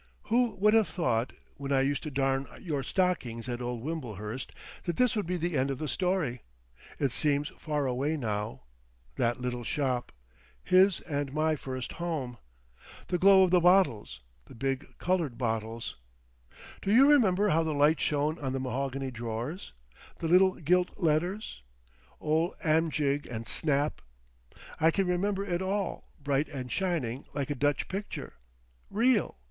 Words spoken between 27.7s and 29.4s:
picture. Real!